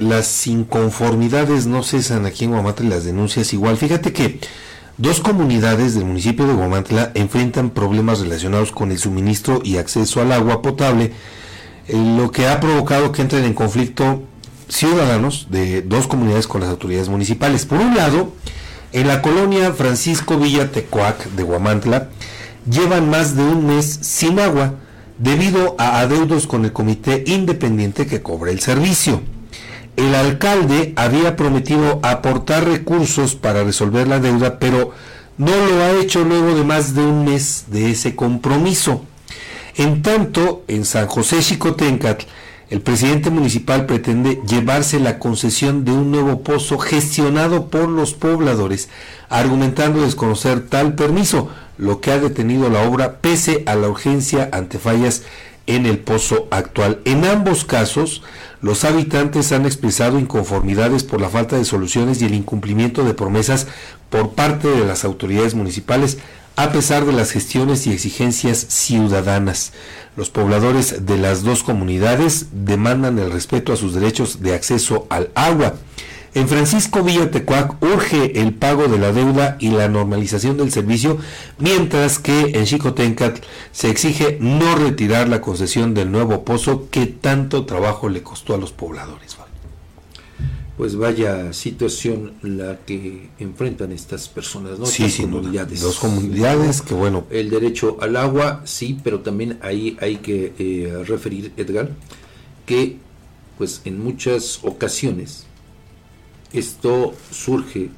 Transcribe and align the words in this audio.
las 0.00 0.46
inconformidades 0.46 1.66
no 1.66 1.82
cesan 1.82 2.26
aquí 2.26 2.44
en 2.44 2.52
Guamantla 2.52 2.88
las 2.88 3.04
denuncias 3.04 3.52
igual. 3.52 3.76
Fíjate 3.76 4.12
que 4.12 4.40
dos 4.98 5.20
comunidades 5.20 5.94
del 5.94 6.04
municipio 6.04 6.46
de 6.46 6.54
Guamantla 6.54 7.12
enfrentan 7.14 7.70
problemas 7.70 8.20
relacionados 8.20 8.72
con 8.72 8.90
el 8.90 8.98
suministro 8.98 9.60
y 9.64 9.76
acceso 9.76 10.20
al 10.20 10.32
agua 10.32 10.62
potable, 10.62 11.12
eh, 11.88 12.14
lo 12.16 12.30
que 12.30 12.48
ha 12.48 12.60
provocado 12.60 13.12
que 13.12 13.22
entren 13.22 13.44
en 13.44 13.54
conflicto 13.54 14.22
ciudadanos 14.68 15.46
de 15.50 15.82
dos 15.82 16.06
comunidades 16.06 16.46
con 16.46 16.60
las 16.60 16.70
autoridades 16.70 17.08
municipales. 17.08 17.66
Por 17.66 17.78
un 17.78 17.94
lado, 17.94 18.32
en 18.92 19.06
la 19.06 19.22
colonia 19.22 19.72
Francisco 19.72 20.38
Villa 20.38 20.70
Tecoac 20.72 21.30
de 21.30 21.42
Guamantla, 21.42 22.08
llevan 22.68 23.10
más 23.10 23.36
de 23.36 23.42
un 23.42 23.66
mes 23.66 23.98
sin 24.02 24.40
agua 24.40 24.74
debido 25.18 25.76
a 25.78 26.00
adeudos 26.00 26.46
con 26.46 26.64
el 26.64 26.72
comité 26.72 27.24
independiente 27.26 28.06
que 28.06 28.22
cobra 28.22 28.50
el 28.50 28.60
servicio. 28.60 29.20
El 29.96 30.14
alcalde 30.14 30.92
había 30.96 31.36
prometido 31.36 32.00
aportar 32.02 32.64
recursos 32.64 33.34
para 33.34 33.64
resolver 33.64 34.06
la 34.06 34.20
deuda, 34.20 34.58
pero 34.58 34.92
no 35.38 35.50
lo 35.50 35.82
ha 35.82 35.92
hecho 35.92 36.22
luego 36.22 36.54
de 36.54 36.64
más 36.64 36.94
de 36.94 37.02
un 37.02 37.24
mes 37.24 37.64
de 37.68 37.90
ese 37.90 38.14
compromiso. 38.14 39.02
En 39.76 40.02
tanto, 40.02 40.64
en 40.68 40.84
San 40.84 41.06
José 41.06 41.40
Chicotencatl, 41.40 42.26
el 42.68 42.80
presidente 42.80 43.30
municipal 43.30 43.86
pretende 43.86 44.42
llevarse 44.46 44.98
la 44.98 45.18
concesión 45.18 45.84
de 45.84 45.92
un 45.92 46.10
nuevo 46.10 46.42
pozo 46.42 46.78
gestionado 46.78 47.68
por 47.68 47.88
los 47.88 48.12
pobladores, 48.12 48.88
argumentando 49.28 50.02
desconocer 50.02 50.66
tal 50.68 50.94
permiso, 50.94 51.48
lo 51.78 52.00
que 52.00 52.10
ha 52.10 52.18
detenido 52.18 52.68
la 52.68 52.82
obra 52.82 53.18
pese 53.18 53.62
a 53.66 53.76
la 53.76 53.88
urgencia 53.88 54.48
ante 54.52 54.78
fallas 54.78 55.22
en 55.66 55.86
el 55.86 55.98
pozo 55.98 56.48
actual. 56.50 57.00
En 57.04 57.24
ambos 57.24 57.64
casos, 57.64 58.22
los 58.62 58.84
habitantes 58.84 59.52
han 59.52 59.66
expresado 59.66 60.18
inconformidades 60.18 61.04
por 61.04 61.20
la 61.20 61.28
falta 61.28 61.56
de 61.56 61.64
soluciones 61.64 62.20
y 62.20 62.24
el 62.24 62.34
incumplimiento 62.34 63.04
de 63.04 63.14
promesas 63.14 63.66
por 64.10 64.30
parte 64.34 64.68
de 64.68 64.84
las 64.84 65.04
autoridades 65.04 65.54
municipales, 65.54 66.18
a 66.56 66.70
pesar 66.70 67.04
de 67.04 67.12
las 67.12 67.32
gestiones 67.32 67.86
y 67.86 67.92
exigencias 67.92 68.58
ciudadanas. 68.58 69.72
Los 70.16 70.30
pobladores 70.30 71.04
de 71.04 71.18
las 71.18 71.42
dos 71.42 71.62
comunidades 71.62 72.46
demandan 72.52 73.18
el 73.18 73.30
respeto 73.30 73.72
a 73.72 73.76
sus 73.76 73.92
derechos 73.92 74.40
de 74.40 74.54
acceso 74.54 75.06
al 75.10 75.30
agua. 75.34 75.74
En 76.36 76.48
Francisco 76.48 77.02
Villatecuac 77.02 77.82
urge 77.82 78.42
el 78.42 78.52
pago 78.52 78.88
de 78.88 78.98
la 78.98 79.10
deuda 79.10 79.56
y 79.58 79.70
la 79.70 79.88
normalización 79.88 80.58
del 80.58 80.70
servicio, 80.70 81.16
mientras 81.58 82.18
que 82.18 82.58
en 82.58 82.66
Chicotencat 82.66 83.42
se 83.72 83.88
exige 83.88 84.36
no 84.38 84.76
retirar 84.76 85.30
la 85.30 85.40
concesión 85.40 85.94
del 85.94 86.12
nuevo 86.12 86.44
pozo 86.44 86.90
que 86.90 87.06
tanto 87.06 87.64
trabajo 87.64 88.10
le 88.10 88.22
costó 88.22 88.54
a 88.54 88.58
los 88.58 88.70
pobladores. 88.70 89.38
Pues 90.76 90.96
vaya 90.96 91.54
situación 91.54 92.34
la 92.42 92.80
que 92.84 93.30
enfrentan 93.38 93.92
estas 93.92 94.28
personas, 94.28 94.78
¿no? 94.78 94.84
Sí, 94.84 95.08
sí, 95.08 95.22
comunidades. 95.22 95.80
Dos 95.80 95.98
comunidades 95.98 96.82
que 96.82 96.92
bueno. 96.92 97.24
El 97.30 97.48
derecho 97.48 97.96
al 98.02 98.14
agua, 98.14 98.60
sí, 98.66 99.00
pero 99.02 99.20
también 99.20 99.58
ahí 99.62 99.96
hay 100.02 100.16
que 100.16 100.52
eh, 100.58 101.02
referir, 101.06 101.52
Edgar, 101.56 101.92
que 102.66 102.98
pues 103.56 103.80
en 103.86 104.04
muchas 104.04 104.60
ocasiones 104.64 105.46
esto 106.60 107.14
surge, 107.30 107.90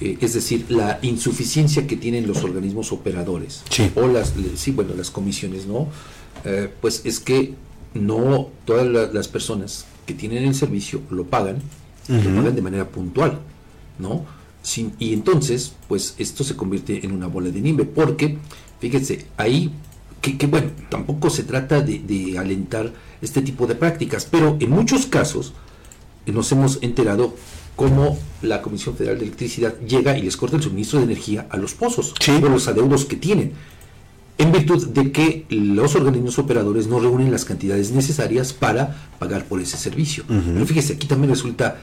eh, 0.00 0.18
es 0.20 0.34
decir, 0.34 0.66
la 0.68 0.98
insuficiencia 1.02 1.86
que 1.86 1.96
tienen 1.96 2.26
los 2.26 2.44
organismos 2.44 2.92
operadores 2.92 3.62
o 3.94 4.06
las, 4.06 4.34
sí, 4.56 4.72
bueno, 4.72 4.94
las 4.96 5.10
comisiones, 5.10 5.66
¿no? 5.66 5.88
Eh, 6.44 6.70
pues 6.80 7.02
es 7.04 7.20
que 7.20 7.54
no 7.94 8.48
todas 8.64 9.12
las 9.12 9.28
personas 9.28 9.86
que 10.06 10.14
tienen 10.14 10.44
el 10.44 10.54
servicio 10.54 11.02
lo 11.10 11.24
pagan, 11.24 11.58
lo 12.08 12.34
pagan 12.34 12.54
de 12.54 12.62
manera 12.62 12.88
puntual, 12.88 13.40
¿no? 13.98 14.24
Sin, 14.62 14.92
y 14.98 15.12
entonces, 15.12 15.74
pues 15.88 16.14
esto 16.18 16.44
se 16.44 16.56
convierte 16.56 17.04
en 17.04 17.12
una 17.12 17.26
bola 17.26 17.50
de 17.50 17.60
nieve, 17.60 17.84
porque, 17.84 18.38
fíjense, 18.80 19.26
ahí, 19.36 19.72
que, 20.20 20.46
bueno, 20.46 20.70
tampoco 20.88 21.30
se 21.30 21.42
trata 21.42 21.80
de, 21.80 21.98
de, 21.98 22.38
alentar 22.38 22.92
este 23.20 23.42
tipo 23.42 23.66
de 23.66 23.74
prácticas, 23.74 24.24
pero 24.24 24.56
en 24.60 24.70
muchos 24.70 25.06
casos 25.06 25.52
nos 26.26 26.50
hemos 26.52 26.78
enterado 26.82 27.34
cómo 27.76 28.18
la 28.42 28.62
Comisión 28.62 28.96
Federal 28.96 29.18
de 29.18 29.24
Electricidad 29.24 29.78
llega 29.80 30.16
y 30.16 30.22
les 30.22 30.36
corta 30.36 30.56
el 30.56 30.62
suministro 30.62 30.98
de 30.98 31.06
energía 31.06 31.46
a 31.50 31.56
los 31.56 31.74
pozos, 31.74 32.12
por 32.12 32.50
los 32.50 32.68
adeudos 32.68 33.04
que 33.04 33.16
tienen, 33.16 33.52
en 34.38 34.52
virtud 34.52 34.88
de 34.88 35.12
que 35.12 35.46
los 35.50 35.94
organismos 35.94 36.38
operadores 36.38 36.86
no 36.86 36.98
reúnen 36.98 37.30
las 37.30 37.44
cantidades 37.44 37.92
necesarias 37.92 38.52
para 38.52 38.96
pagar 39.18 39.44
por 39.44 39.60
ese 39.60 39.76
servicio. 39.76 40.24
Pero 40.26 40.66
fíjese, 40.66 40.94
aquí 40.94 41.06
también 41.06 41.30
resulta 41.30 41.76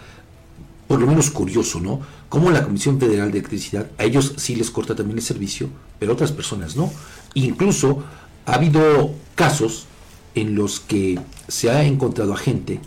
por 0.87 0.99
lo 0.99 1.05
menos 1.05 1.29
curioso, 1.29 1.79
¿no? 1.79 2.01
Cómo 2.29 2.49
la 2.49 2.63
Comisión 2.63 2.99
Federal 2.99 3.31
de 3.31 3.37
Electricidad, 3.37 3.91
a 3.99 4.03
ellos 4.03 4.33
sí 4.37 4.55
les 4.55 4.71
corta 4.71 4.95
también 4.95 5.19
el 5.19 5.23
servicio, 5.23 5.69
pero 5.99 6.11
a 6.11 6.15
otras 6.15 6.31
personas 6.31 6.75
no. 6.75 6.91
Incluso 7.35 8.03
ha 8.47 8.55
habido 8.55 9.13
casos 9.35 9.85
en 10.33 10.55
los 10.55 10.79
que 10.79 11.19
se 11.47 11.69
ha 11.69 11.83
encontrado 11.83 12.33
a 12.33 12.37
gente 12.37 12.79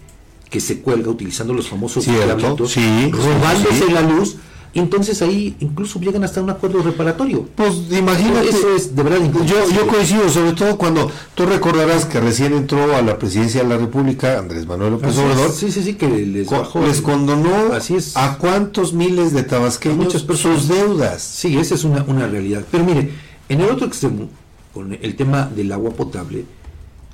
que 0.53 0.61
se 0.61 0.83
cuelga 0.83 1.11
utilizando 1.11 1.55
los 1.55 1.67
famosos 1.69 2.05
cablitos, 2.05 2.77
robándose 2.77 3.91
la 3.91 4.03
luz. 4.03 4.37
Y 4.75 4.79
entonces 4.79 5.21
ahí 5.21 5.55
incluso 5.61 5.99
llegan 5.99 6.25
hasta 6.25 6.43
un 6.43 6.49
acuerdo 6.51 6.83
reparatorio. 6.83 7.47
Pues 7.57 7.75
imagínate. 7.91 8.51
Eso 8.51 8.75
es 8.75 8.95
de 8.95 9.03
verdad 9.03 9.19
yo, 9.45 9.71
yo 9.71 9.87
coincido, 9.87 10.29
sobre 10.29 10.53
todo 10.53 10.77
cuando 10.79 11.11
tú 11.35 11.45
recordarás 11.47 12.05
que 12.05 12.21
recién 12.21 12.53
entró 12.55 12.95
a 12.95 13.03
la 13.03 13.19
presidencia 13.19 13.63
de 13.63 13.69
la 13.69 13.79
República 13.79 14.39
Andrés 14.39 14.67
Manuel 14.67 14.93
López 14.93 15.17
Obrador. 15.17 15.51
Sí, 15.53 15.73
sí, 15.73 15.83
sí, 15.83 15.95
que 15.95 16.09
les 16.09 16.49
bajó. 16.49 16.83
Les 16.87 17.01
condonó 17.01 17.73
Así 17.73 17.97
es. 17.97 18.17
a 18.17 18.37
cuántos 18.39 18.93
miles 18.93 19.33
de 19.33 19.43
tabasqueños 19.43 19.99
muchas 19.99 20.23
personas. 20.23 20.61
sus 20.61 20.69
deudas. 20.69 21.23
Sí, 21.23 21.57
esa 21.59 21.75
es 21.75 21.85
una, 21.85 22.03
una 22.05 22.27
realidad. 22.27 22.63
Pero 22.71 22.85
mire, 22.85 23.11
en 23.49 23.61
el 23.61 23.71
otro 23.71 23.87
extremo, 23.87 24.29
con 24.73 24.93
el 24.95 25.17
tema 25.17 25.51
del 25.55 25.73
agua 25.73 25.91
potable, 25.91 26.45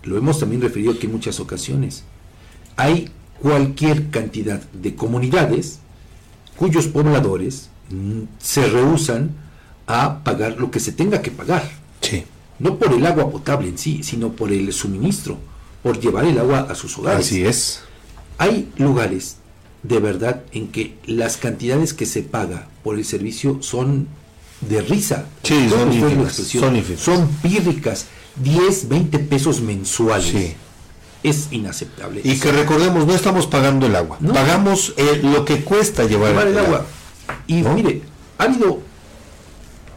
lo 0.05 0.17
hemos 0.17 0.39
también 0.39 0.61
referido 0.61 0.93
aquí 0.93 1.07
en 1.07 1.13
muchas 1.13 1.41
ocasiones. 1.41 2.05
Hay 2.77 3.11
cualquier 3.41 4.11
cantidad 4.11 4.61
de 4.73 4.95
comunidades 4.95 5.79
cuyos 6.57 6.89
pobladores 6.89 7.71
mm, 7.91 8.23
se 8.39 8.67
rehusan 8.67 9.31
a 9.87 10.23
pagar 10.25 10.57
lo 10.59 10.71
que 10.71 10.81
se 10.81 10.93
tenga 10.93 11.23
que 11.23 11.31
pagar. 11.31 11.71
Sí. 12.01 12.25
No 12.59 12.79
por 12.79 12.93
el 12.93 13.07
agua 13.07 13.31
potable 13.31 13.69
en 13.69 13.79
sí, 13.79 14.03
sino 14.03 14.33
por 14.33 14.53
el 14.53 14.73
suministro, 14.73 15.39
por 15.83 16.01
llevar 16.01 16.25
el 16.25 16.39
agua 16.39 16.67
a 16.69 16.75
sus 16.75 16.99
hogares. 16.99 17.27
Así 17.27 17.45
es. 17.45 17.81
Hay 18.39 18.71
lugares 18.77 19.37
de 19.83 20.01
verdad 20.01 20.43
en 20.53 20.69
que 20.69 20.99
las 21.07 21.37
cantidades 21.37 21.95
que 21.95 22.07
se 22.07 22.23
paga 22.23 22.69
por 22.83 22.97
el 22.99 23.05
servicio 23.05 23.63
son 23.63 24.09
de 24.61 24.83
risa. 24.83 25.27
Sí, 25.45 25.69
son 25.69 25.93
ínfimas, 25.93 26.35
son, 26.35 26.83
son 26.99 27.29
pírricas, 27.41 28.07
10, 28.43 28.89
20 28.89 29.19
pesos 29.21 29.61
mensuales. 29.61 30.27
Sí 30.27 30.55
es 31.29 31.49
inaceptable. 31.53 32.21
Y 32.25 32.39
que 32.39 32.53
recordemos, 32.53 33.07
no 33.07 33.15
estamos 33.15 33.47
pagando 33.47 33.87
el 33.87 33.97
agua, 33.97 34.19
pagamos 34.33 34.95
eh, 34.97 35.21
lo 35.23 35.45
que 35.45 35.63
cuesta 35.65 36.05
llevar, 36.05 36.47
el, 36.47 36.59
agua. 36.59 36.87
Y 37.47 37.63
mire, 37.63 38.03
ha 38.39 38.45
habido 38.45 38.81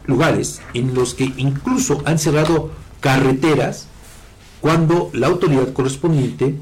lugares 0.06 0.60
en 0.74 0.94
los 0.94 1.14
que 1.14 1.32
incluso 1.36 2.02
han 2.04 2.18
cerrado 2.18 2.70
carreteras 3.00 3.86
cuando 4.60 5.10
la 5.12 5.26
autoridad 5.26 5.72
correspondiente 5.72 6.54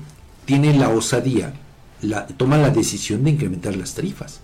tiene 0.47 0.72
la 0.75 0.88
osadía, 0.88 1.54
la, 2.03 2.26
toma 2.26 2.56
la 2.56 2.70
decisión 2.70 3.25
de 3.25 3.30
incrementar 3.30 3.76
las 3.76 3.94
tarifas. 3.94 4.41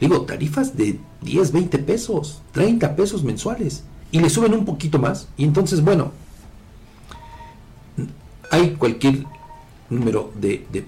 Digo, 0.00 0.22
tarifas 0.22 0.76
de 0.76 0.98
10, 1.22 1.52
20 1.52 1.78
pesos, 1.78 2.42
30 2.52 2.96
pesos 2.96 3.22
mensuales. 3.22 3.84
Y 4.10 4.20
le 4.20 4.28
suben 4.30 4.52
un 4.52 4.64
poquito 4.64 4.98
más. 4.98 5.28
Y 5.36 5.44
entonces, 5.44 5.82
bueno, 5.82 6.12
hay 8.50 8.72
cualquier 8.72 9.24
número 9.92 10.30
de, 10.34 10.64
de 10.72 10.82